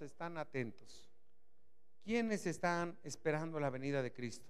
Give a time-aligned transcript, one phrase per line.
[0.00, 1.08] están atentos?
[2.04, 4.48] ¿Quiénes están esperando la venida de Cristo?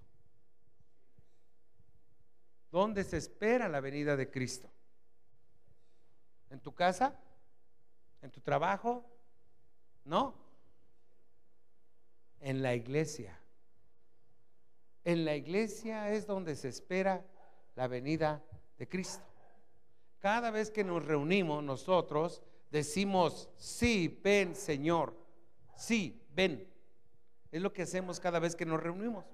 [2.71, 4.71] ¿Dónde se espera la venida de Cristo?
[6.51, 7.19] ¿En tu casa?
[8.23, 9.05] ¿En tu trabajo?
[10.05, 10.35] No.
[12.41, 13.39] En la iglesia.
[15.05, 17.25] En la iglesia es donde se espera
[17.75, 18.43] la venida
[18.79, 19.25] de Cristo.
[20.19, 25.26] Cada vez que nos reunimos nosotros decimos, sí, ven Señor,
[25.77, 26.69] sí, ven.
[27.53, 29.25] Es lo que hacemos cada vez que nos reunimos.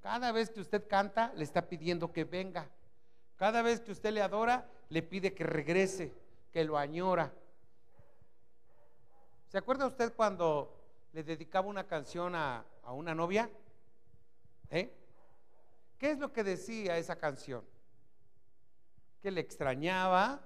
[0.00, 2.68] Cada vez que usted canta, le está pidiendo que venga.
[3.36, 6.14] Cada vez que usted le adora, le pide que regrese,
[6.52, 7.32] que lo añora.
[9.48, 10.76] ¿Se acuerda usted cuando
[11.12, 13.50] le dedicaba una canción a, una novia?
[14.70, 14.94] ¿Eh?
[15.98, 17.64] ¿Qué es lo que decía esa canción?
[19.20, 20.40] Que le extrañaba,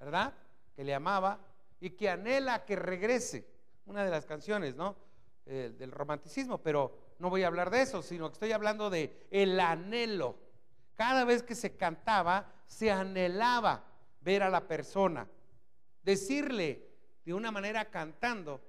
[0.00, 0.34] ¿verdad?
[0.74, 1.38] Que le amaba
[1.80, 3.57] y que anhela que regrese.
[3.88, 4.96] Una de las canciones, ¿no?
[5.46, 9.26] Eh, del romanticismo, pero no voy a hablar de eso, sino que estoy hablando de
[9.30, 10.36] el anhelo.
[10.94, 13.82] Cada vez que se cantaba, se anhelaba
[14.20, 15.26] ver a la persona,
[16.02, 16.86] decirle
[17.24, 18.60] de una manera cantando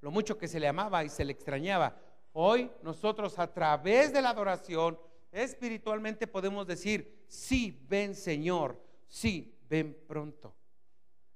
[0.00, 1.96] lo mucho que se le amaba y se le extrañaba.
[2.32, 4.96] Hoy nosotros a través de la adoración
[5.32, 10.54] espiritualmente podemos decir, sí, ven Señor, sí, ven pronto.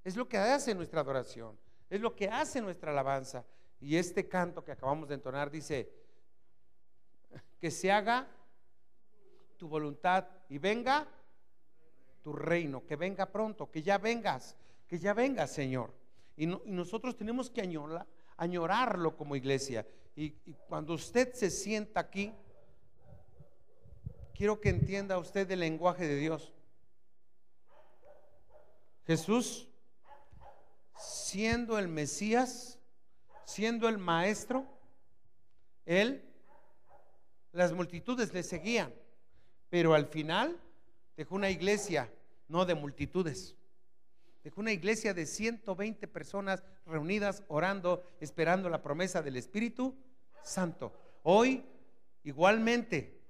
[0.04, 1.58] Es lo que hace nuestra adoración,
[1.90, 3.44] es lo que hace nuestra alabanza.
[3.80, 5.92] Y este canto que acabamos de entonar dice,
[7.58, 8.26] que se haga
[9.56, 11.06] tu voluntad y venga
[12.22, 15.92] tu reino, que venga pronto, que ya vengas, que ya vengas, Señor.
[16.36, 17.68] Y, nosotros tenemos que
[18.36, 19.86] añorarlo como iglesia.
[20.14, 22.32] Y, y cuando usted se sienta aquí,
[24.34, 26.52] quiero que entienda usted el lenguaje de Dios.
[29.06, 29.69] Jesús,
[31.00, 32.78] siendo el Mesías,
[33.44, 34.66] siendo el maestro,
[35.86, 36.24] él,
[37.52, 38.94] las multitudes le seguían,
[39.70, 40.60] pero al final
[41.16, 42.12] dejó una iglesia
[42.48, 43.56] no de multitudes.
[44.44, 49.94] Dejó una iglesia de 120 personas reunidas orando, esperando la promesa del Espíritu
[50.42, 50.92] Santo.
[51.22, 51.64] Hoy,
[52.24, 53.20] igualmente,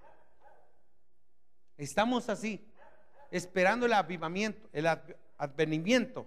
[1.77, 2.65] estamos así,
[3.31, 4.87] esperando el avivamiento, el
[5.37, 6.27] advenimiento,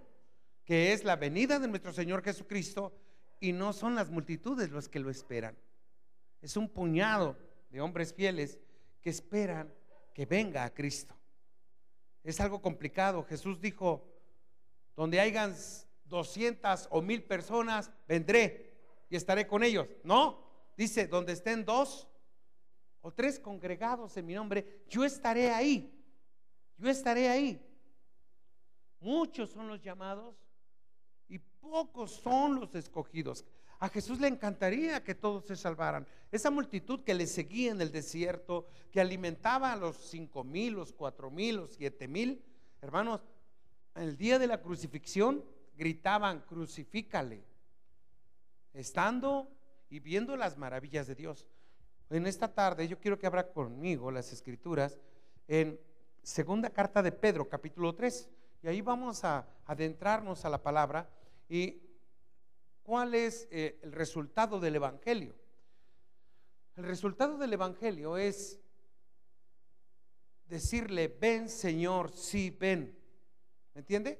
[0.65, 2.93] que es la venida de nuestro Señor Jesucristo
[3.39, 5.57] y no son las multitudes los que lo esperan.
[6.41, 7.37] Es un puñado
[7.69, 8.59] de hombres fieles
[9.01, 9.73] que esperan
[10.13, 11.15] que venga a Cristo.
[12.23, 13.23] Es algo complicado.
[13.23, 14.07] Jesús dijo,
[14.95, 15.55] donde hayan
[16.05, 18.73] 200 o mil personas, vendré
[19.09, 19.87] y estaré con ellos.
[20.03, 20.43] No,
[20.77, 22.07] dice, donde estén dos
[23.01, 25.93] o tres congregados en mi nombre, yo estaré ahí.
[26.77, 27.61] Yo estaré ahí.
[28.99, 30.42] Muchos son los llamados,
[31.63, 33.45] pocos son los escogidos.
[33.79, 36.05] A Jesús le encantaría que todos se salvaran.
[36.31, 40.93] Esa multitud que le seguía en el desierto, que alimentaba a los cinco mil, los
[40.93, 42.43] cuatro mil, los siete mil,
[42.81, 43.21] hermanos,
[43.95, 45.43] el día de la crucifixión
[45.75, 47.43] gritaban, crucifícale,
[48.73, 49.49] estando
[49.89, 51.47] y viendo las maravillas de Dios.
[52.09, 54.99] En esta tarde yo quiero que abra conmigo las escrituras
[55.47, 55.79] en
[56.21, 58.29] segunda carta de Pedro, capítulo 3.
[58.63, 61.09] Y ahí vamos a adentrarnos a la palabra
[61.49, 61.81] y
[62.83, 65.35] cuál es eh, el resultado del Evangelio.
[66.75, 68.59] El resultado del Evangelio es
[70.45, 72.97] decirle, ven Señor, sí, ven.
[73.73, 74.19] ¿Me entiende?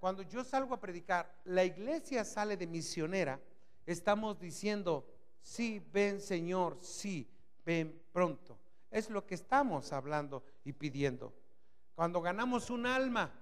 [0.00, 3.40] Cuando yo salgo a predicar, la iglesia sale de misionera,
[3.86, 5.08] estamos diciendo,
[5.40, 7.28] sí, ven Señor, sí,
[7.64, 8.58] ven pronto.
[8.90, 11.32] Es lo que estamos hablando y pidiendo.
[11.94, 13.32] Cuando ganamos un alma,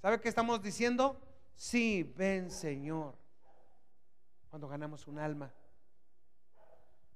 [0.00, 1.20] ¿sabe qué estamos diciendo?
[1.54, 3.16] Sí, ven Señor.
[4.48, 5.52] Cuando ganamos un alma.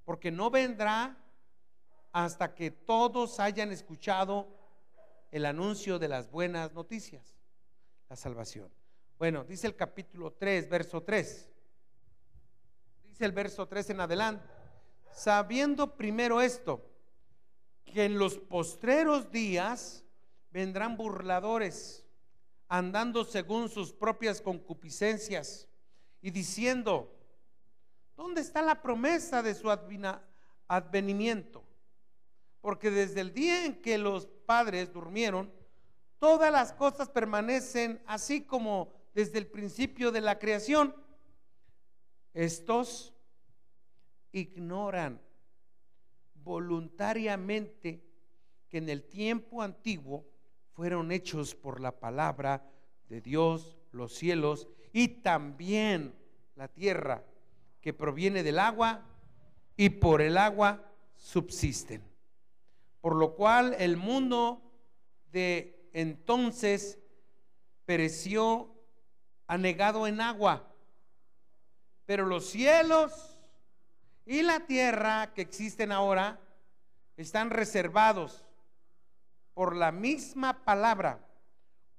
[0.04, 1.16] Porque no vendrá
[2.12, 4.48] hasta que todos hayan escuchado
[5.32, 7.36] el anuncio de las buenas noticias,
[8.08, 8.70] la salvación.
[9.18, 11.50] Bueno, dice el capítulo 3, verso 3.
[13.04, 14.46] Dice el verso 3 en adelante.
[15.10, 16.88] Sabiendo primero esto,
[17.84, 20.04] que en los postreros días
[20.50, 22.03] vendrán burladores,
[22.68, 25.68] andando según sus propias concupiscencias
[26.20, 27.14] y diciendo,
[28.16, 29.70] ¿dónde está la promesa de su
[30.68, 31.64] advenimiento?
[32.60, 35.52] Porque desde el día en que los padres durmieron,
[36.18, 40.94] todas las cosas permanecen así como desde el principio de la creación.
[42.32, 43.14] Estos
[44.32, 45.20] ignoran
[46.34, 48.02] voluntariamente
[48.68, 50.26] que en el tiempo antiguo
[50.74, 52.68] fueron hechos por la palabra
[53.08, 56.14] de Dios los cielos y también
[56.56, 57.24] la tierra
[57.80, 59.04] que proviene del agua
[59.76, 60.84] y por el agua
[61.16, 62.02] subsisten.
[63.00, 64.62] Por lo cual el mundo
[65.30, 66.98] de entonces
[67.84, 68.74] pereció
[69.46, 70.74] anegado en agua,
[72.06, 73.38] pero los cielos
[74.26, 76.40] y la tierra que existen ahora
[77.16, 78.43] están reservados
[79.54, 81.26] por la misma palabra,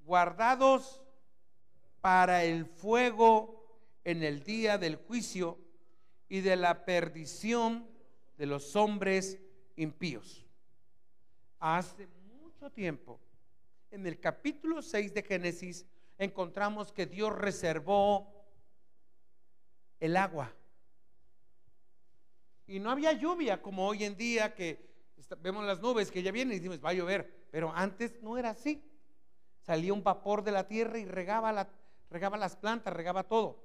[0.02, 1.02] guardados
[2.02, 3.66] para el fuego
[4.04, 5.58] en el día del juicio
[6.30, 7.90] y de la perdición
[8.38, 9.40] de los hombres
[9.76, 10.46] impíos.
[11.60, 13.20] Hace mucho tiempo,
[13.90, 15.86] en el capítulo 6 de Génesis,
[16.18, 18.46] encontramos que Dios reservó
[20.00, 20.54] el agua.
[22.68, 24.94] Y no había lluvia como hoy en día que
[25.42, 27.35] vemos las nubes que ya vienen y decimos va a llover.
[27.56, 28.84] Pero antes no era así.
[29.62, 31.70] Salía un vapor de la tierra y regaba, la,
[32.10, 33.64] regaba las plantas, regaba todo.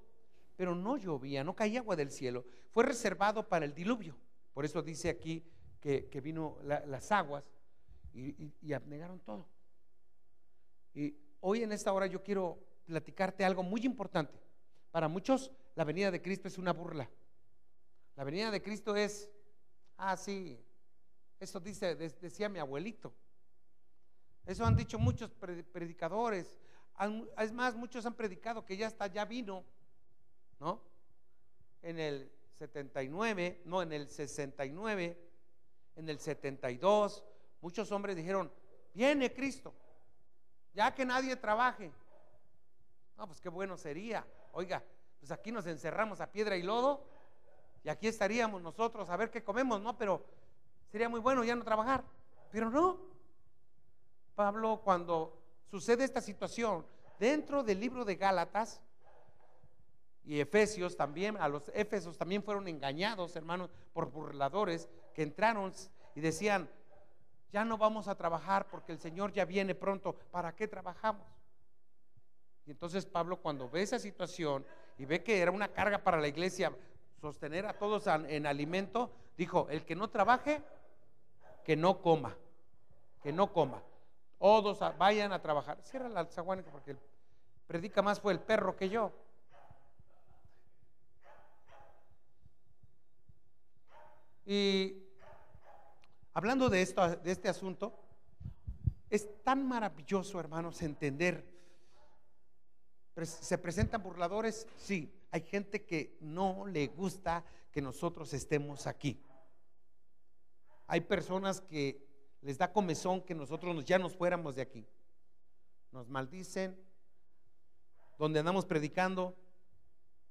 [0.55, 2.45] Pero no llovía, no caía agua del cielo.
[2.71, 4.17] Fue reservado para el diluvio.
[4.55, 5.45] Por eso dice aquí
[5.81, 7.43] que, vino las aguas
[8.13, 9.49] y, y abnegaron todo.
[10.95, 14.41] Y hoy en esta hora yo quiero platicarte algo muy importante.
[14.93, 17.11] Para muchos la venida de Cristo es una burla.
[18.15, 19.29] La venida de Cristo es,
[19.97, 20.65] ah, sí,
[21.41, 23.13] eso dice, decía mi abuelito.
[24.47, 26.59] Eso han dicho muchos predicadores.
[27.39, 29.65] Es más, muchos han predicado que ya está, ya vino,
[30.59, 30.83] ¿no?
[31.83, 35.19] En el 79, no, en el 69,
[35.97, 37.25] en el 72,
[37.63, 38.53] muchos hombres dijeron,
[38.93, 39.73] viene Cristo,
[40.75, 41.91] ya que nadie trabaje.
[43.17, 44.27] No, pues qué bueno sería.
[44.53, 44.85] Oiga,
[45.19, 47.07] pues aquí nos encerramos a piedra y lodo
[47.83, 49.97] y aquí estaríamos nosotros a ver qué comemos, ¿no?
[49.97, 50.25] Pero
[50.91, 52.05] sería muy bueno ya no trabajar.
[52.51, 53.10] Pero no.
[54.41, 55.37] Pablo, cuando
[55.71, 56.87] sucede esta situación
[57.19, 58.81] dentro del libro de Gálatas
[60.25, 65.75] y Efesios también, a los Efesios también fueron engañados, hermanos, por burladores que entraron
[66.15, 66.71] y decían,
[67.53, 71.27] ya no vamos a trabajar porque el Señor ya viene pronto, ¿para qué trabajamos?
[72.65, 74.65] Y entonces Pablo cuando ve esa situación
[74.97, 76.75] y ve que era una carga para la iglesia
[77.21, 80.63] sostener a todos en alimento, dijo, el que no trabaje,
[81.63, 82.35] que no coma,
[83.23, 83.83] que no coma.
[84.41, 85.79] Todos vayan a trabajar.
[85.85, 86.97] Cierra la zaguánica porque
[87.69, 89.13] predica más fue el perro que yo.
[94.45, 95.05] Y
[96.33, 97.95] hablando de esto, de este asunto,
[99.09, 101.61] es tan maravilloso, hermanos, entender
[103.27, 104.67] ¿Se presentan burladores?
[104.77, 105.13] Sí.
[105.31, 109.23] Hay gente que no le gusta que nosotros estemos aquí.
[110.87, 112.10] Hay personas que
[112.43, 114.87] les da comezón que nosotros ya nos fuéramos de aquí.
[115.93, 116.79] Nos maldicen.
[118.19, 119.35] Donde andamos predicando,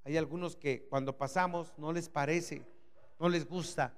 [0.04, 2.64] hay algunos que cuando pasamos no les parece,
[3.20, 3.98] no les gusta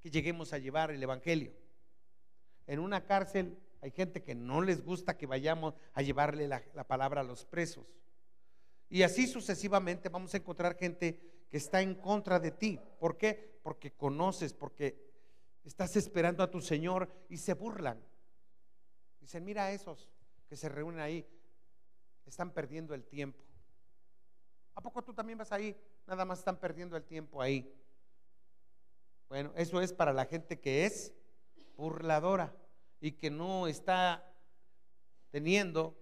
[0.00, 1.52] que lleguemos a llevar el Evangelio.
[2.68, 6.84] En una cárcel hay gente que no les gusta que vayamos a llevarle la, la
[6.84, 7.84] palabra a los presos.
[8.88, 12.80] Y así sucesivamente vamos a encontrar gente que está en contra de ti.
[13.00, 13.58] ¿Por qué?
[13.62, 15.05] Porque conoces, porque
[15.68, 18.02] estás esperando a tu Señor y se burlan.
[19.20, 20.08] Dicen, mira a esos
[20.48, 21.26] que se reúnen ahí,
[22.24, 23.44] están perdiendo el tiempo.
[24.74, 25.76] ¿A poco tú también vas ahí?
[26.06, 27.74] Nada más están perdiendo el tiempo ahí.
[29.28, 31.12] Bueno, eso es para la gente que es
[31.76, 32.54] burladora
[33.00, 34.24] y que no está
[35.30, 35.96] teniendo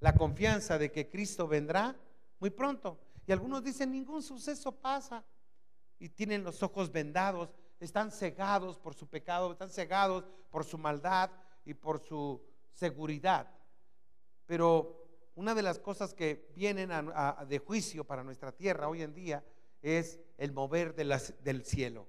[0.00, 1.96] la confianza de que Cristo vendrá
[2.38, 3.00] muy pronto.
[3.26, 5.24] Y algunos dicen, ningún suceso pasa.
[5.98, 11.30] Y tienen los ojos vendados, están cegados por su pecado, están cegados por su maldad
[11.64, 12.40] y por su
[12.72, 13.48] seguridad.
[14.46, 16.90] Pero una de las cosas que vienen
[17.48, 19.44] de juicio para nuestra tierra hoy en día
[19.80, 22.06] es el mover del cielo.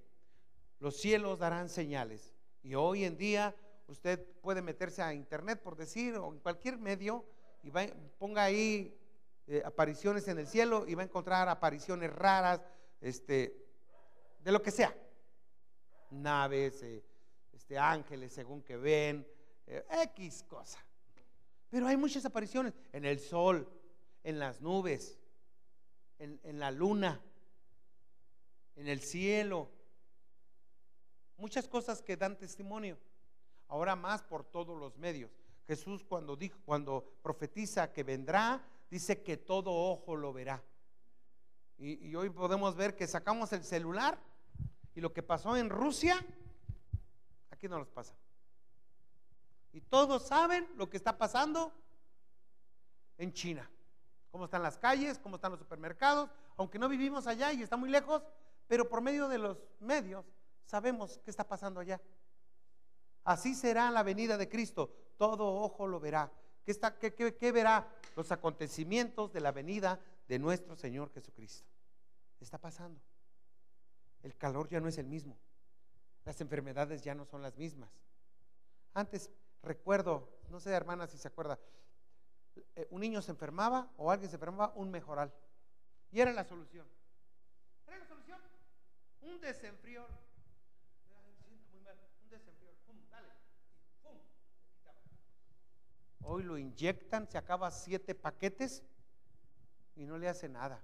[0.79, 2.33] Los cielos darán señales.
[2.63, 3.55] Y hoy en día
[3.87, 7.25] usted puede meterse a internet, por decir, o en cualquier medio,
[7.63, 7.71] y
[8.17, 8.97] ponga ahí
[9.47, 12.61] eh, apariciones en el cielo y va a encontrar apariciones raras,
[12.99, 13.55] este,
[14.43, 14.95] de lo que sea.
[16.11, 17.03] Naves, eh,
[17.53, 19.27] este, ángeles según que ven,
[19.67, 20.79] eh, X cosa.
[21.69, 23.67] Pero hay muchas apariciones en el sol,
[24.23, 25.17] en las nubes,
[26.19, 27.19] en, en la luna,
[28.75, 29.69] en el cielo.
[31.37, 32.97] Muchas cosas que dan testimonio.
[33.67, 35.31] Ahora más por todos los medios.
[35.65, 40.61] Jesús cuando dijo, cuando profetiza que vendrá, dice que todo ojo lo verá.
[41.77, 44.19] Y, hoy podemos ver que sacamos el celular
[44.95, 46.15] y lo que pasó en Rusia,
[47.49, 48.15] aquí no nos pasa.
[49.73, 51.73] Y todos saben lo que está pasando
[53.17, 53.69] en China.
[54.31, 57.89] cómo están las calles, cómo están los supermercados, aunque no vivimos allá y está muy
[57.89, 58.23] lejos,
[58.67, 60.25] pero por medio de los medios
[60.63, 62.01] sabemos qué está pasando allá.
[63.25, 66.31] Así será la venida de Cristo, todo ojo lo verá.
[66.63, 67.93] ¿Qué, está, qué verá?
[68.15, 71.67] Los acontecimientos de la venida de nuestro Señor Jesucristo.
[72.39, 73.01] Está pasando.
[74.23, 75.37] El calor ya no es el mismo.
[76.25, 77.89] Las enfermedades ya no son las mismas.
[78.93, 79.31] Antes
[79.63, 81.59] recuerdo, no sé hermana si se acuerda,
[82.75, 85.33] eh, un niño se enfermaba o alguien se enfermaba, un mejoral.
[86.11, 86.85] Y era la solución.
[87.87, 88.39] Era la solución.
[89.21, 90.07] Un desenfrior.
[92.21, 92.73] Un desenfrior.
[92.85, 93.33] Pum, dale.
[94.03, 94.17] Pum.
[96.23, 98.83] Hoy lo inyectan, se acaba siete paquetes
[99.95, 100.83] y no le hace nada.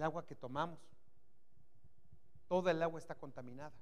[0.00, 0.80] El agua que tomamos,
[2.48, 3.72] toda el agua está contaminada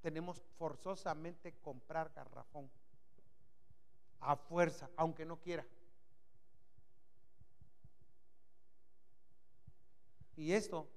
[0.00, 2.70] tenemos forzosamente comprar garrafón.
[4.20, 5.64] A fuerza, aunque no quiera.
[10.36, 10.88] Y esto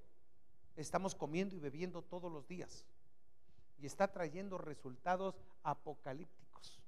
[0.76, 2.84] estamos comiendo y bebiendo todos los días.
[3.78, 6.80] Y está trayendo resultados apocalípticos.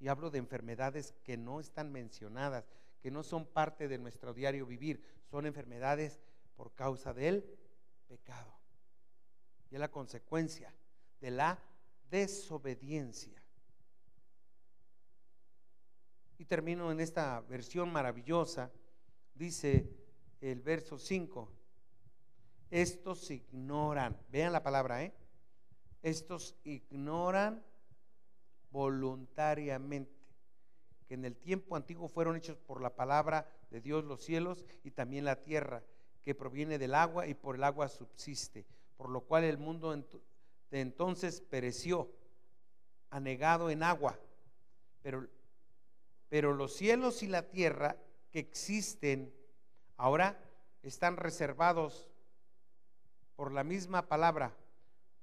[0.00, 2.68] Y hablo de enfermedades que no están mencionadas,
[3.00, 5.02] que no son parte de nuestro diario vivir.
[5.30, 6.18] Son enfermedades
[6.58, 7.44] por causa del
[8.08, 8.52] pecado.
[9.70, 10.74] Y es la consecuencia
[11.20, 11.62] de la
[12.10, 13.40] desobediencia.
[16.36, 18.72] Y termino en esta versión maravillosa,
[19.34, 19.88] dice
[20.40, 21.48] el verso 5,
[22.70, 25.14] estos ignoran, vean la palabra, ¿eh?
[26.02, 27.64] Estos ignoran
[28.70, 30.12] voluntariamente
[31.06, 34.90] que en el tiempo antiguo fueron hechos por la palabra de Dios los cielos y
[34.90, 35.84] también la tierra,
[36.28, 38.66] que proviene del agua y por el agua subsiste,
[38.98, 39.96] por lo cual el mundo
[40.70, 42.12] de entonces pereció,
[43.08, 44.20] anegado en agua.
[45.02, 45.26] Pero,
[46.28, 47.96] pero los cielos y la tierra
[48.30, 49.34] que existen
[49.96, 50.38] ahora
[50.82, 52.10] están reservados
[53.34, 54.54] por la misma palabra,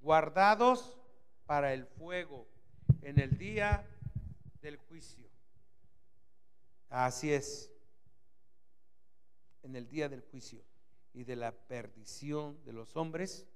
[0.01, 0.97] guardados
[1.45, 2.47] para el fuego
[3.03, 3.87] en el día
[4.59, 5.29] del juicio.
[6.89, 7.71] Así es,
[9.61, 10.63] en el día del juicio
[11.15, 13.47] y de la perdición de los hombres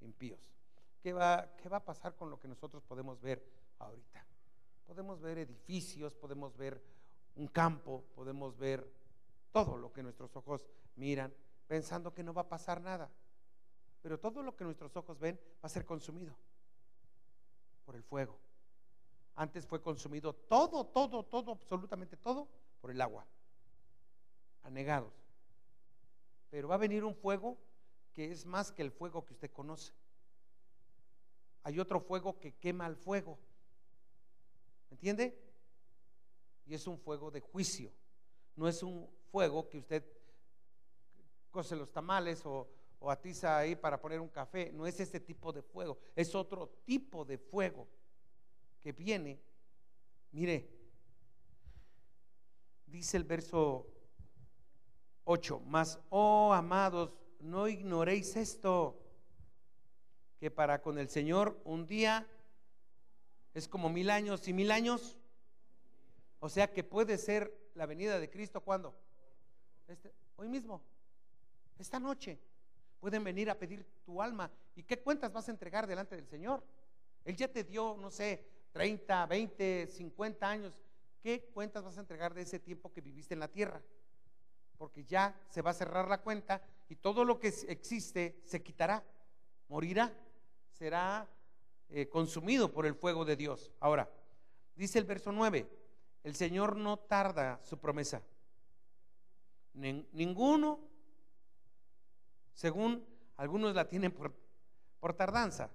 [0.00, 0.40] impíos.
[1.02, 3.44] ¿Qué va, ¿Qué va a pasar con lo que nosotros podemos ver
[3.80, 4.24] ahorita?
[4.86, 6.80] Podemos ver edificios, podemos ver
[7.34, 8.88] un campo, podemos ver
[9.52, 11.34] todo lo que nuestros ojos miran,
[11.66, 13.10] pensando que no va a pasar nada.
[14.00, 16.36] Pero todo lo que nuestros ojos ven va a ser consumido
[17.84, 18.38] por el fuego.
[19.34, 22.48] Antes fue consumido todo, todo, todo, absolutamente todo
[22.80, 23.26] por el agua.
[24.62, 25.27] Anegados.
[26.50, 27.58] Pero va a venir un fuego
[28.12, 29.92] que es más que el fuego que usted conoce
[31.68, 33.38] hay otro fuego que quema el fuego.
[34.88, 35.38] ¿Me entiende?
[36.64, 37.92] Y es un fuego de juicio.
[38.56, 40.02] No es un fuego que usted
[41.50, 42.66] cose los tamales o,
[43.00, 44.72] o atiza ahí para poner un café.
[44.72, 45.98] No es ese tipo de fuego.
[46.16, 47.86] Es otro tipo de fuego
[48.80, 49.38] que viene.
[50.32, 50.70] Mire,
[52.86, 53.86] dice el verso
[55.30, 58.98] 8, mas, oh amados, no ignoréis esto
[60.40, 62.26] que para con el Señor un día
[63.52, 65.18] es como mil años y mil años.
[66.38, 68.94] O sea que puede ser la venida de Cristo cuando?
[69.86, 70.80] Este, hoy mismo,
[71.78, 72.40] esta noche.
[72.98, 74.50] Pueden venir a pedir tu alma.
[74.76, 76.64] ¿Y qué cuentas vas a entregar delante del Señor?
[77.26, 80.80] Él ya te dio, no sé, 30, 20, 50 años.
[81.20, 83.82] ¿Qué cuentas vas a entregar de ese tiempo que viviste en la tierra?
[84.78, 89.04] Porque ya se va a cerrar la cuenta y todo lo que existe se quitará,
[89.68, 90.14] morirá
[90.78, 91.28] será
[91.88, 93.72] eh, consumido por el fuego de Dios.
[93.80, 94.08] Ahora,
[94.76, 95.68] dice el verso 9,
[96.22, 98.22] el Señor no tarda su promesa.
[99.74, 100.80] ninguno,
[102.54, 103.04] según
[103.36, 104.32] algunos la tienen por,
[105.00, 105.70] por tardanza,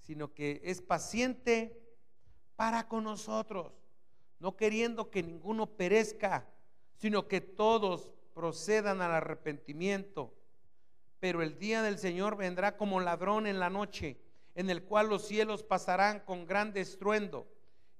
[0.00, 1.80] sino que es paciente
[2.56, 3.72] para con nosotros,
[4.38, 6.46] no queriendo que ninguno perezca,
[6.94, 10.34] sino que todos procedan al arrepentimiento.
[11.20, 14.20] Pero el día del Señor vendrá como ladrón en la noche,
[14.54, 17.48] en el cual los cielos pasarán con gran estruendo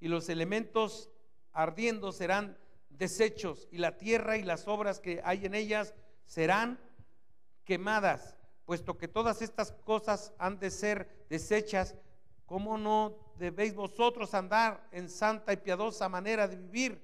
[0.01, 1.11] y los elementos
[1.53, 2.59] ardiendo serán
[2.91, 5.95] deshechos y la tierra y las obras que hay en ellas
[6.27, 6.79] serán
[7.65, 8.37] quemadas,
[8.67, 11.95] puesto que todas estas cosas han de ser deshechas,
[12.47, 17.03] ¿cómo no debéis vosotros andar en santa y piadosa manera de vivir,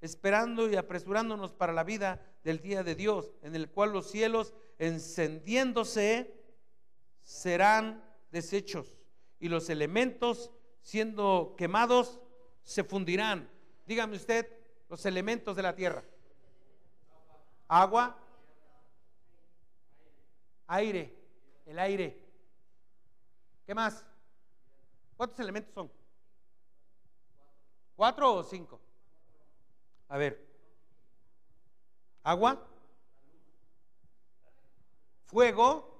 [0.00, 4.54] esperando y apresurándonos para la vida del día de Dios, en el cual los cielos
[4.78, 6.34] encendiéndose
[7.22, 8.96] serán deshechos
[9.38, 10.50] y los elementos
[10.82, 12.20] siendo quemados,
[12.62, 13.50] se fundirán.
[13.86, 14.46] Dígame usted
[14.88, 16.04] los elementos de la tierra.
[17.68, 18.18] Agua,
[20.66, 21.14] aire,
[21.66, 22.26] el aire.
[23.66, 24.04] ¿Qué más?
[25.16, 25.92] ¿Cuántos elementos son?
[27.94, 28.80] ¿Cuatro o cinco?
[30.08, 30.49] A ver.
[32.22, 32.66] Agua,
[35.24, 35.90] fuego,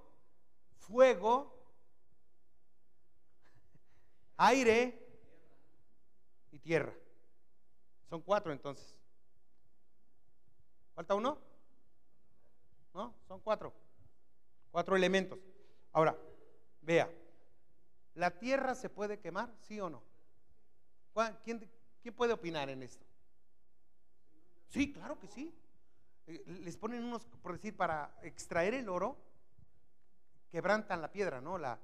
[0.79, 1.57] fuego,
[4.37, 4.99] aire
[6.50, 6.93] y tierra.
[8.09, 8.97] Son cuatro entonces.
[10.95, 11.39] ¿Falta uno?
[12.93, 13.15] ¿No?
[13.27, 13.73] Son cuatro.
[14.71, 15.39] Cuatro elementos.
[15.93, 16.17] Ahora,
[16.83, 17.11] vea,
[18.15, 19.55] ¿la tierra se puede quemar?
[19.61, 20.03] ¿Sí o no?
[21.45, 21.71] ¿Quién,
[22.03, 23.05] quién puede opinar en esto?
[24.69, 25.55] Sí, claro que sí.
[26.27, 29.17] Eh, les ponen unos, por decir, para extraer el oro,
[30.50, 31.59] quebrantan la piedra, ¿no?
[31.59, 31.79] La,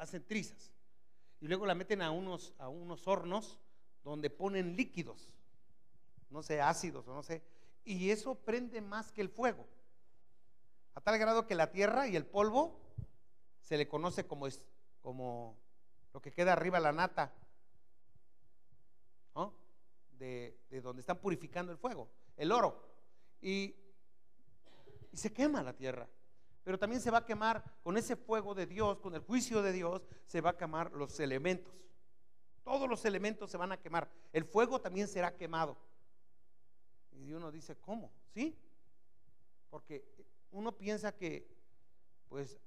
[0.00, 0.72] hacen trizas.
[1.40, 3.58] Y luego la meten a unos, a unos hornos
[4.02, 5.30] donde ponen líquidos,
[6.30, 7.42] no sé, ácidos o no sé.
[7.84, 9.66] Y eso prende más que el fuego.
[10.94, 12.78] A tal grado que la tierra y el polvo
[13.62, 14.60] se le conoce como, es,
[15.02, 15.56] como
[16.12, 17.32] lo que queda arriba la nata.
[20.20, 22.80] De, donde están purificando el fuego, el oro.
[23.40, 23.74] Y,
[25.10, 26.08] y se quema la tierra.
[26.62, 29.72] Pero también se va a quemar con ese fuego de Dios, con el juicio de
[29.72, 31.74] Dios, se va a quemar los elementos.
[32.62, 34.08] Todos los elementos se van a quemar.
[34.32, 35.76] El fuego también será quemado.
[37.12, 38.12] Y uno dice, ¿cómo?
[38.34, 38.56] ¿Sí?
[39.70, 40.04] Porque
[40.52, 41.48] uno piensa que,
[42.28, 42.58] pues,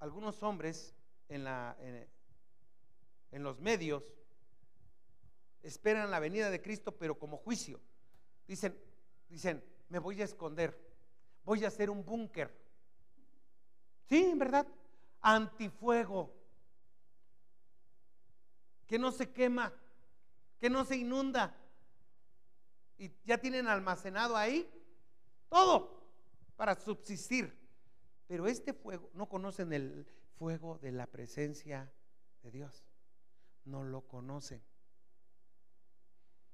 [0.00, 0.94] algunos hombres
[1.28, 1.76] en, la,
[3.30, 4.02] en, los medios
[5.62, 7.80] esperan la venida de Cristo, pero como juicio.
[8.46, 8.78] Dicen,
[9.28, 10.78] dicen, me voy a esconder,
[11.44, 12.54] voy a hacer un búnker.
[14.08, 14.66] Sí, en verdad,
[15.20, 16.34] antifuego,
[18.86, 19.72] que no se quema,
[20.58, 21.54] que no se inunda.
[22.96, 24.68] Y ya tienen almacenado ahí
[25.48, 26.02] todo
[26.56, 27.56] para subsistir.
[28.26, 30.06] Pero este fuego, no conocen el
[30.38, 31.92] fuego de la presencia
[32.42, 32.84] de Dios.
[33.64, 34.62] No lo conocen.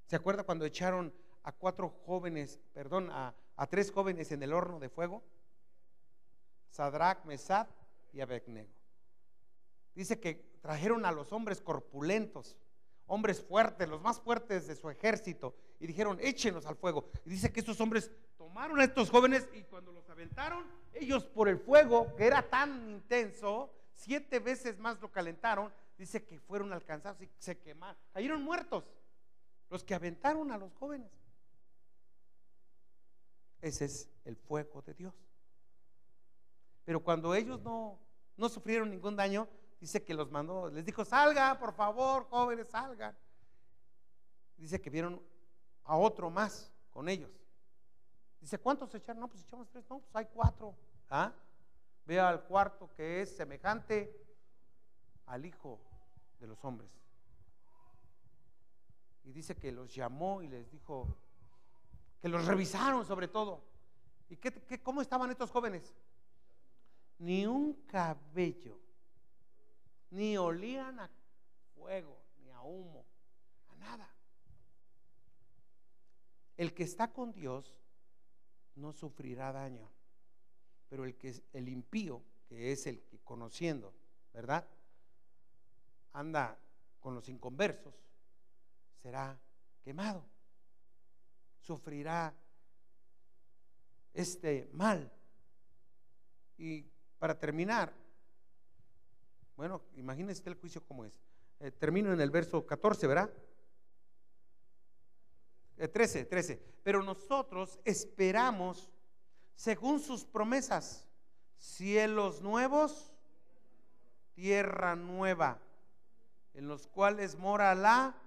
[0.05, 1.13] ¿Se acuerda cuando echaron
[1.43, 3.33] a cuatro jóvenes, perdón, a,
[3.69, 5.23] tres jóvenes en el horno de fuego?
[6.69, 7.67] Sadrach, Mesad
[8.13, 8.69] y Abednego.
[9.95, 12.57] Dice que trajeron a los hombres corpulentos,
[13.07, 17.09] hombres fuertes, los más fuertes de su ejército, y dijeron, échenos al fuego.
[17.25, 21.49] Y dice que estos hombres tomaron a estos jóvenes y cuando los aventaron, ellos por
[21.49, 27.21] el fuego, que era tan intenso, siete veces más lo calentaron, dice que fueron alcanzados
[27.21, 28.83] y se quemaron, cayeron muertos
[29.69, 31.11] los que aventaron a los jóvenes.
[33.61, 35.13] Ese es el fuego de Dios.
[36.83, 37.99] Pero cuando ellos no,
[38.37, 39.47] no sufrieron ningún daño,
[39.79, 43.17] dice que los mandó, les dijo, salgan, por favor, jóvenes, salgan.
[44.57, 45.21] Dice que vieron
[45.83, 47.31] a otro más con ellos.
[48.39, 49.21] Dice, ¿cuántos echaron?
[49.21, 50.75] No, pues echamos tres, no, pues hay cuatro.
[51.09, 51.33] ¿Ah?
[52.07, 54.15] Al cuarto que es semejante
[55.25, 55.79] al Hijo
[56.39, 56.91] de los hombres.
[59.25, 61.17] Y dice que los llamó y les dijo
[62.21, 63.63] que los revisaron sobre todo.
[64.29, 65.93] ¿Y qué, cómo estaban estos jóvenes?
[67.19, 68.79] Ni un cabello,
[70.11, 71.09] ni olían a
[71.75, 73.05] fuego, ni a humo,
[73.69, 74.09] a nada.
[76.57, 77.75] El que está con Dios
[78.75, 79.89] no sufrirá daño.
[80.89, 83.93] Pero el que es el impío, que es el que conociendo,
[84.33, 84.67] ¿verdad?
[86.13, 86.57] Anda
[86.99, 87.93] con los inconversos,
[89.05, 89.39] será
[89.83, 90.25] quemado.
[91.61, 92.33] Sufrirá
[94.15, 95.11] este mal.
[96.57, 96.81] Y
[97.19, 97.93] para terminar,
[99.55, 101.21] bueno, imagínese el juicio como es.
[101.59, 103.31] Eh, termino en el verso 14, ¿verdad?
[105.77, 106.63] 13, eh, 13.
[106.81, 108.89] Pero nosotros esperamos
[109.53, 111.07] según sus promesas,
[111.59, 113.13] cielos nuevos,
[114.33, 115.61] tierra nueva,
[116.55, 118.19] en los cuales mora la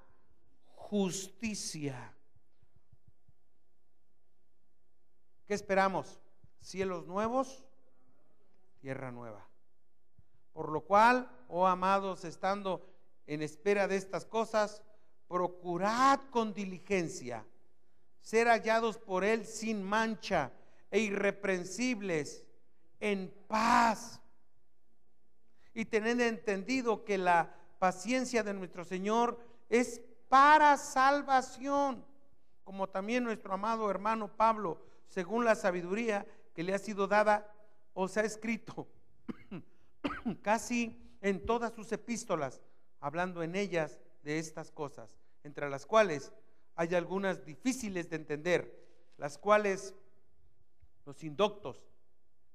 [0.90, 2.14] justicia.
[5.46, 6.20] ¿Qué esperamos?
[6.60, 7.64] Cielos nuevos,
[8.80, 9.46] tierra nueva.
[10.52, 12.86] Por lo cual, oh amados, estando
[13.26, 14.82] en espera de estas cosas,
[15.28, 17.44] procurad con diligencia
[18.20, 20.52] ser hallados por Él sin mancha
[20.90, 22.44] e irreprensibles
[23.00, 24.20] en paz.
[25.72, 32.04] Y tener entendido que la paciencia de nuestro Señor es para salvación,
[32.64, 37.50] como también nuestro amado hermano Pablo, según la sabiduría que le ha sido dada,
[37.94, 38.88] os ha escrito,
[40.42, 42.60] casi en todas sus epístolas,
[43.00, 45.10] hablando en ellas de estas cosas,
[45.44, 46.32] entre las cuales
[46.74, 48.86] hay algunas difíciles de entender,
[49.16, 49.94] las cuales
[51.06, 51.82] los indoctos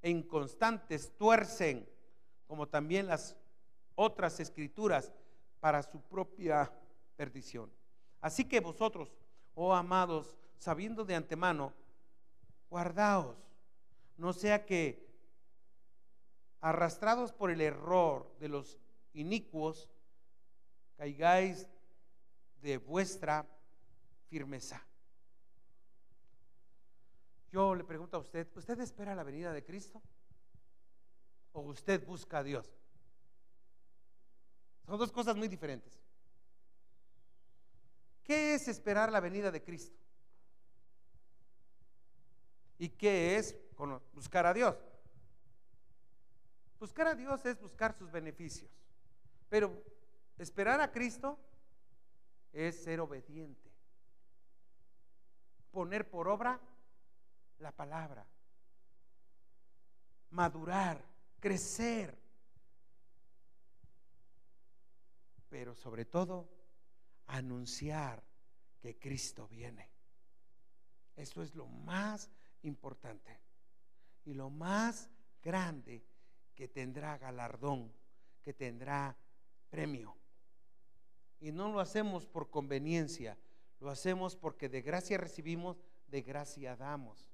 [0.01, 1.89] e inconstantes tuercen,
[2.45, 3.35] como también las
[3.95, 5.11] otras escrituras,
[5.59, 6.71] para su propia
[7.15, 7.71] perdición.
[8.21, 9.15] Así que vosotros,
[9.55, 11.73] oh amados, sabiendo de antemano,
[12.69, 13.37] guardaos,
[14.17, 15.05] no sea que
[16.61, 18.79] arrastrados por el error de los
[19.13, 19.89] inicuos,
[20.95, 21.67] caigáis
[22.61, 23.45] de vuestra
[24.29, 24.81] firmeza.
[27.51, 30.01] Yo le pregunto a usted, ¿usted espera la venida de Cristo?
[31.51, 32.65] ¿O usted busca a Dios?
[34.87, 35.99] Son dos cosas muy diferentes.
[38.23, 39.97] ¿Qué es esperar la venida de Cristo?
[42.77, 43.55] ¿Y qué es
[44.13, 44.75] buscar a Dios?
[46.79, 48.69] Buscar a Dios es buscar sus beneficios.
[49.49, 49.83] Pero
[50.37, 51.37] esperar a Cristo
[52.51, 53.71] es ser obediente.
[55.71, 56.59] Poner por obra
[57.59, 58.25] la palabra.
[60.31, 61.03] Madurar,
[61.39, 62.17] crecer.
[65.49, 66.49] Pero sobre todo,
[67.27, 68.23] anunciar
[68.79, 69.89] que Cristo viene.
[71.15, 72.29] Eso es lo más
[72.63, 73.39] importante
[74.25, 75.09] y lo más
[75.41, 76.03] grande
[76.55, 77.91] que tendrá galardón,
[78.41, 79.15] que tendrá
[79.69, 80.15] premio.
[81.39, 83.37] Y no lo hacemos por conveniencia,
[83.79, 87.29] lo hacemos porque de gracia recibimos, de gracia damos.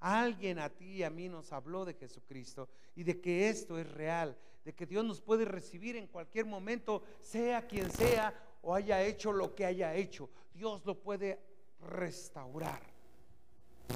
[0.00, 3.90] Alguien a ti y a mí nos habló de Jesucristo y de que esto es
[3.92, 9.02] real, de que Dios nos puede recibir en cualquier momento, sea quien sea o haya
[9.02, 10.30] hecho lo que haya hecho.
[10.52, 11.40] Dios lo puede
[11.80, 12.80] restaurar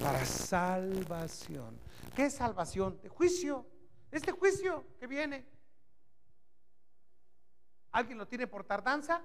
[0.02, 1.78] para salvación.
[2.14, 3.00] ¿Qué es salvación?
[3.02, 3.66] De juicio.
[4.10, 5.44] Este juicio que viene.
[7.92, 9.22] ¿Alguien lo tiene por tardanza?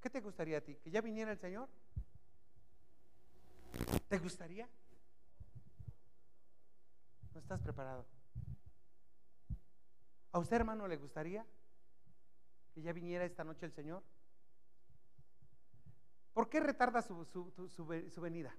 [0.00, 0.76] ¿Qué te gustaría a ti?
[0.76, 1.68] ¿Que ya viniera el Señor?
[4.08, 4.68] ¿Te gustaría?
[7.32, 8.06] No estás preparado.
[10.34, 11.46] ¿A usted, hermano, le gustaría
[12.72, 14.02] que ya viniera esta noche el Señor?
[16.32, 17.24] ¿Por qué retarda su,
[18.20, 18.52] venida?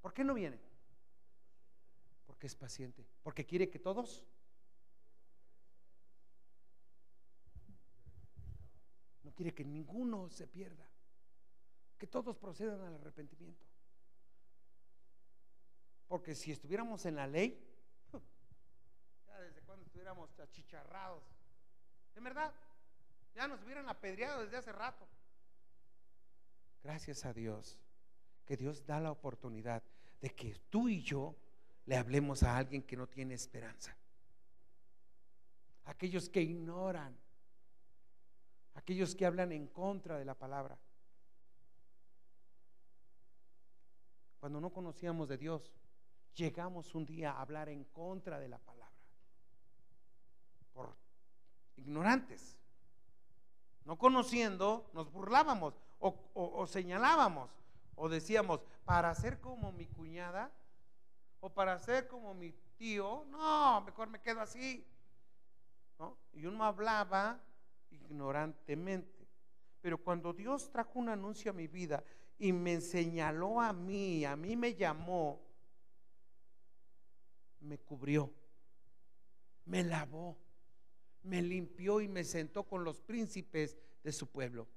[0.00, 0.60] ¿Por qué no viene?
[2.26, 3.04] Porque es paciente.
[3.24, 4.24] Porque quiere que todos
[9.24, 10.88] no quiere que ninguno se pierda,
[11.98, 13.66] que todos procedan al arrepentimiento.
[16.06, 17.71] Porque si estuviéramos en la ley,
[19.92, 21.22] estuviéramos achicharrados,
[22.14, 22.50] de verdad,
[23.34, 25.06] ya nos hubieran apedreado desde hace rato.
[26.82, 27.78] Gracias a Dios,
[28.46, 29.82] que Dios da la oportunidad
[30.22, 31.36] de que tú y yo
[31.84, 33.94] le hablemos a alguien que no tiene esperanza.
[35.84, 37.14] Aquellos que ignoran,
[38.72, 40.78] aquellos que hablan en contra de la palabra.
[44.40, 45.70] Cuando no conocíamos de Dios,
[46.34, 48.81] llegamos un día a hablar en contra de la palabra.
[50.72, 50.94] Por
[51.76, 52.56] ignorantes.
[53.84, 57.50] No conociendo, nos burlábamos o, señalábamos
[57.94, 60.50] o decíamos, para ser como mi cuñada
[61.40, 64.86] o para ser como mi tío, no, mejor me quedo así.
[66.32, 67.40] Y uno hablaba
[67.90, 69.28] ignorantemente.
[69.80, 72.02] Pero cuando Dios trajo un anuncio a mi vida
[72.38, 75.40] y me señaló a mí, a mí me llamó,
[77.60, 78.32] me cubrió,
[79.64, 80.36] me lavó,
[81.22, 84.68] me limpió y me sentó con los príncipes de su pueblo.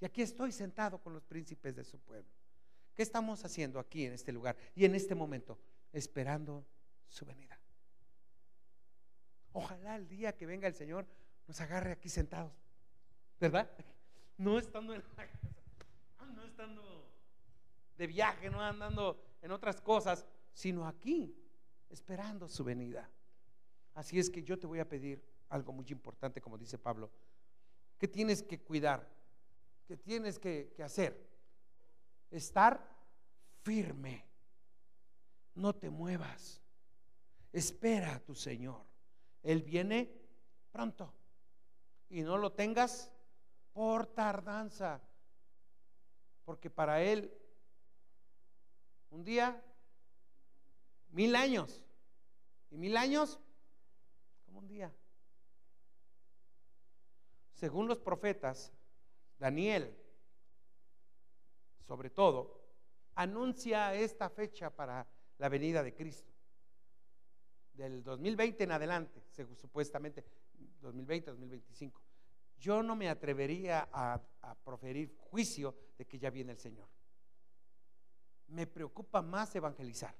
[0.00, 2.30] Y aquí estoy sentado con los príncipes de su pueblo.
[2.94, 5.58] ¿Qué estamos haciendo aquí en este lugar y en este momento?
[5.92, 6.66] Esperando
[7.08, 7.58] su venida.
[9.52, 11.06] Ojalá el día que venga el Señor
[11.46, 12.52] nos agarre aquí sentados.
[13.38, 13.70] ¿Verdad?
[14.38, 15.48] No estando en la casa,
[16.34, 17.10] no estando
[17.96, 21.34] de viaje, no andando en otras cosas, sino aquí,
[21.88, 23.10] esperando su venida.
[23.94, 27.10] Así es que yo te voy a pedir algo muy importante, como dice Pablo,
[27.98, 29.06] que tienes que cuidar,
[29.86, 31.28] que tienes que, hacer.
[32.30, 32.88] Estar
[33.62, 34.24] firme.
[35.54, 36.62] No te muevas.
[37.52, 38.86] Espera a tu Señor.
[39.42, 40.10] Él viene
[40.70, 41.12] pronto.
[42.08, 43.10] Y no lo tengas
[43.72, 45.02] por tardanza.
[46.44, 47.36] Porque para Él,
[49.10, 49.62] un día,
[51.10, 51.84] mil años.
[52.70, 53.40] Y mil años,
[54.46, 54.94] como un día.
[57.60, 58.72] Según los profetas,
[59.38, 59.94] Daniel,
[61.86, 62.58] sobre todo,
[63.16, 66.32] anuncia esta fecha para la venida de Cristo.
[67.74, 69.22] del 2020 en adelante,
[69.56, 70.24] supuestamente
[70.80, 72.00] 2020, 2025,
[72.58, 74.18] yo no me atrevería a
[74.64, 76.88] proferir juicio de que ya viene el Señor.
[78.48, 80.14] Me preocupa más evangelizar.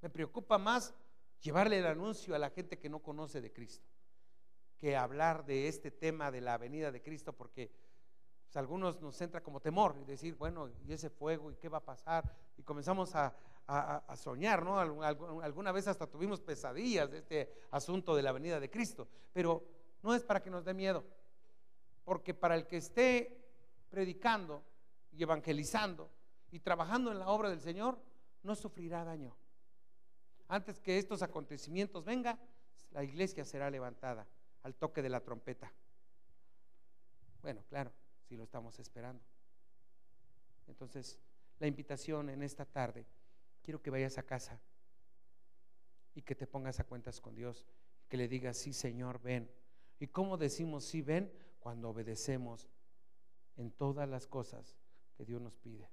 [0.00, 0.94] Me preocupa más
[1.40, 3.91] llevarle el anuncio a la gente que no conoce de Cristo
[4.82, 7.70] que hablar de este tema de la venida de Cristo porque
[8.42, 11.52] pues, algunos nos entra como temor y decir, bueno, ¿y ese fuego?
[11.52, 12.28] ¿Y qué va a pasar?
[12.56, 13.32] Y comenzamos a,
[13.68, 14.80] a, soñar, ¿no?
[14.80, 19.64] Alguna vez hasta tuvimos pesadillas de este asunto de la venida de Cristo, pero
[20.02, 21.04] no es para que nos dé miedo,
[22.02, 23.40] porque para el que esté
[23.88, 24.64] predicando
[25.12, 26.10] y evangelizando
[26.50, 28.00] y trabajando en la obra del Señor,
[28.42, 29.36] no sufrirá daño.
[30.48, 32.36] Antes que estos acontecimientos vengan,
[32.90, 34.26] la iglesia será levantada
[34.62, 35.72] al toque de la trompeta.
[37.42, 37.92] Bueno, claro,
[38.28, 39.22] si lo estamos esperando.
[40.68, 41.18] Entonces,
[41.58, 43.06] la invitación en esta tarde,
[43.62, 44.60] quiero que vayas a casa
[46.14, 47.66] y que te pongas a cuentas con Dios,
[48.08, 49.50] que le digas, sí Señor, ven.
[49.98, 51.32] ¿Y cómo decimos sí ven?
[51.58, 52.68] Cuando obedecemos
[53.56, 54.76] en todas las cosas
[55.16, 55.88] que Dios nos pide.